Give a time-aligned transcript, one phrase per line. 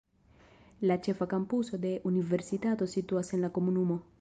[0.91, 4.01] La ĉefa kampuso de universitato situas en la komunumo.